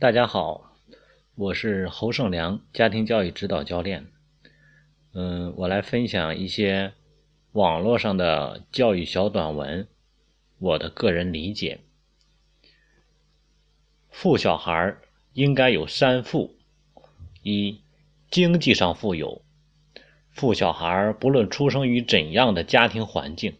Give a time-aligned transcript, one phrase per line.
[0.00, 0.72] 大家好，
[1.36, 4.08] 我是侯胜良，家庭教育指导教练。
[5.12, 6.92] 嗯，我来分享一些
[7.52, 9.86] 网络上的教育小短文，
[10.58, 11.78] 我的个人理解。
[14.10, 14.96] 富小孩
[15.32, 16.56] 应该有三富：
[17.44, 17.80] 一、
[18.32, 19.42] 经济上富有。
[20.32, 23.54] 富小孩不论出生于怎样的家庭环境。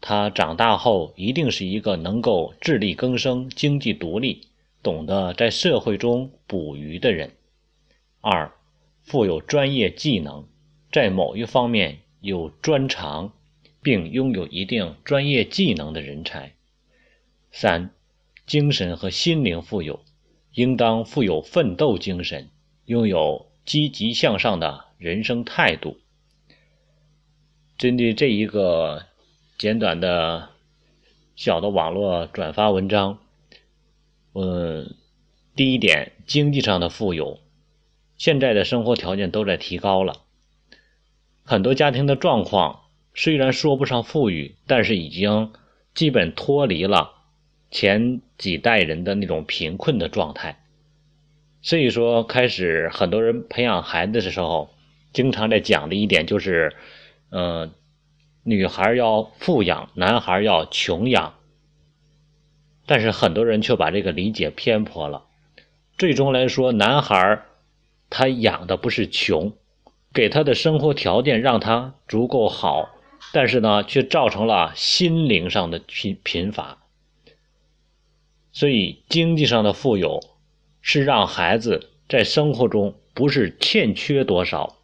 [0.00, 4.48] 他长大后一定是一个能够自力更生、经济独立、
[4.86, 7.32] 懂得在社会中捕鱼的人。
[8.20, 8.52] 二，
[9.02, 10.46] 富有专业技能，
[10.92, 13.32] 在某一方面有专长，
[13.82, 16.52] 并拥有一定专业技能的人才。
[17.50, 17.90] 三，
[18.46, 19.98] 精神和心灵富有，
[20.52, 22.48] 应当富有奋斗精神，
[22.84, 25.98] 拥有积极向上的人生态度。
[27.76, 29.06] 针对这一个。
[29.58, 30.50] 简短的
[31.34, 33.20] 小的网络转发文章，
[34.38, 34.94] 嗯，
[35.54, 37.38] 第一点，经济上的富有，
[38.18, 40.24] 现在的生活条件都在提高了，
[41.42, 42.82] 很多家庭的状况
[43.14, 45.52] 虽然说不上富裕，但是已经
[45.94, 47.12] 基本脱离了
[47.70, 50.62] 前几代人的那种贫困的状态，
[51.62, 54.68] 所以说开始很多人培养孩子的时候，
[55.14, 56.76] 经常在讲的一点就是，
[57.30, 57.72] 嗯。
[58.48, 61.34] 女孩要富养，男孩要穷养，
[62.86, 65.24] 但是很多人却把这个理解偏颇了。
[65.98, 67.42] 最终来说，男孩
[68.08, 69.52] 他养的不是穷，
[70.14, 72.88] 给他的生活条件让他足够好，
[73.32, 76.78] 但是呢，却造成了心灵上的贫贫乏。
[78.52, 80.20] 所以，经济上的富有
[80.80, 84.76] 是让孩子在生活中不是欠缺多少，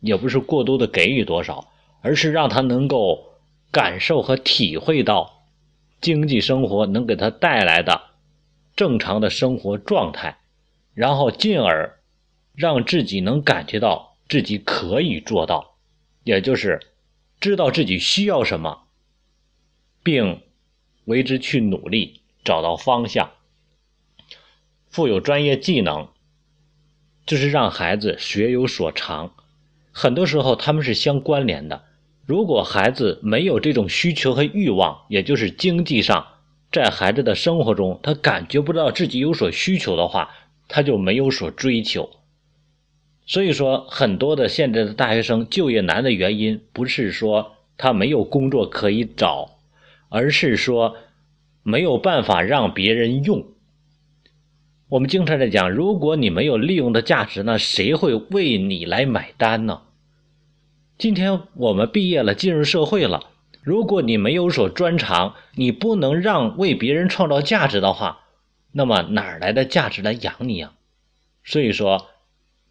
[0.00, 1.68] 也不是过多的给予多少。
[2.04, 3.36] 而是让他能够
[3.70, 5.41] 感受和体会到
[6.02, 8.10] 经济生活能给他带来的
[8.74, 10.38] 正常的生活状态，
[10.94, 12.00] 然后进而
[12.54, 15.76] 让自己能感觉到自己可以做到，
[16.24, 16.80] 也就是
[17.40, 18.82] 知道自己需要什么，
[20.02, 20.42] 并
[21.04, 23.30] 为之去努力，找到方向。
[24.90, 26.08] 富有专业技能，
[27.24, 29.32] 就是让孩子学有所长，
[29.92, 31.84] 很多时候他们是相关联的。
[32.24, 36.26] 如果孩子没有这种需求和欲望，也就是经济上，
[36.70, 40.30] 在孩子的生活中，他感觉不到自己有所需求的话，
[40.68, 42.08] 他就没有所追求。
[43.26, 49.58] 所以说，很多的现在的大学生就业难的原因，不是说他没有工作可以找，
[50.08, 50.96] 而是说
[51.62, 53.44] 没有办法让别人用。
[54.88, 59.82] 我们经常在讲，如果你没有利用的价值，那谁会为你来买单呢？
[61.02, 63.28] 今天我们毕业了，进入社会了。
[63.60, 68.20] 如果你没有所专长，你不能让为别人创造价值的话，
[68.70, 70.74] 那么哪来的价值来养你呀？
[71.42, 72.06] 所以说，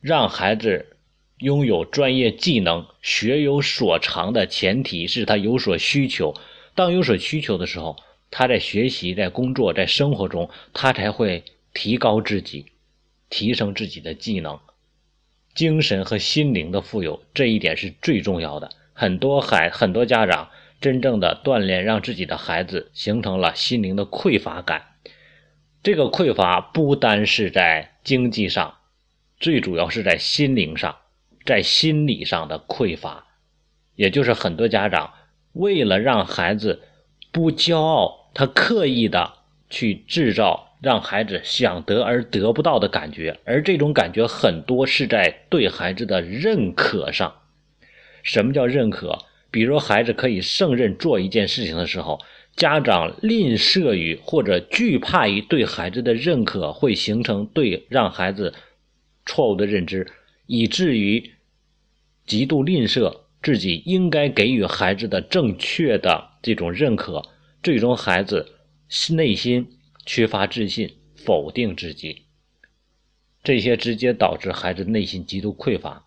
[0.00, 0.94] 让孩子
[1.38, 6.32] 拥有专业技能、学有所长的前提是他有所需求。
[6.76, 7.96] 当有所需求的时候，
[8.30, 11.42] 他在学习、在工作、在生活中，他才会
[11.74, 12.66] 提高自己，
[13.28, 14.60] 提升自己的技能。
[15.54, 18.70] 精神和心灵的富有，这一点是最重要的。
[18.94, 20.48] 很多孩，很多家长
[20.80, 24.82] 真正的锻炼，让自己的孩子形成了心灵的匮乏感。
[25.82, 28.74] 这个匮乏不单是在经济上，
[29.38, 30.96] 最主要是在心灵上，
[31.44, 33.26] 在心理上的匮乏。
[33.94, 35.12] 也就是很多家长
[35.52, 36.82] 为了让孩子
[37.30, 39.34] 不骄傲，他刻意的
[39.68, 40.71] 去制造。
[40.82, 47.32] 让孩子想得而得不到的感觉，而这种感觉很多是在对孩子的认可上。
[48.24, 49.16] 什么叫认可？
[49.52, 52.18] 比如孩子可以胜任做一件事情的时候，
[52.56, 58.52] 家长吝啬于或者惧怕于对孩子的认可，会形成对让孩子
[59.24, 60.10] 错误的认知，
[60.46, 61.30] 以至于
[62.26, 67.22] 极度吝啬自己应该给予孩子的正确的这种认可，
[67.62, 68.48] 最终孩子
[69.10, 69.68] 内心。
[70.04, 72.22] 缺乏自信，否定自己，
[73.44, 76.04] 这些直接导致孩子内心极度匮乏，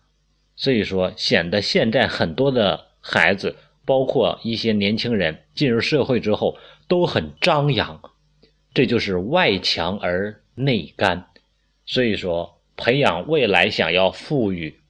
[0.54, 8.00] 所以说显得现在很多的孩子，包括一些年轻人进入社会之后都很张扬，
[8.74, 11.28] 这就是外强而内干。
[11.86, 14.80] 所以说，培养未来想要富裕，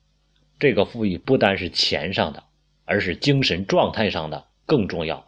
[0.58, 2.42] 这个富裕不单是钱上的，
[2.84, 5.26] 而是精神状态上的更重要，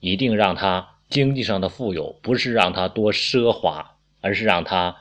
[0.00, 0.96] 一定让他。
[1.10, 4.96] 经济上的富有不是让他多奢华，而是让他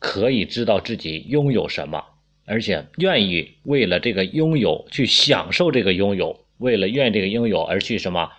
[0.00, 2.04] 可以知道自己拥有什么，
[2.44, 8.30] 而且愿意为了这个拥有去享受这个拥有，为了愿这个拥有而去什么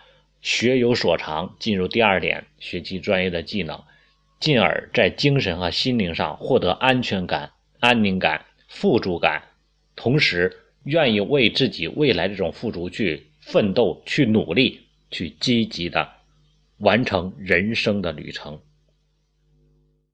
[0.42, 1.56] 学有所长。
[1.58, 3.82] 进入第二点，学习专业的技能。
[4.42, 9.44] 进而，在精神和心灵上获得安全感、安宁感、富足感，
[9.96, 14.82] 同时愿意为自己未来这种富足去奋斗、去努力、
[15.12, 16.10] 去积极的
[16.80, 18.60] 完成人生的旅程。